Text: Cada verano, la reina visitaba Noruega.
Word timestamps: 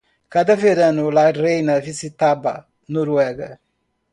Cada 0.35 0.55
verano, 0.55 1.11
la 1.11 1.31
reina 1.31 1.77
visitaba 1.79 2.67
Noruega. 2.87 3.51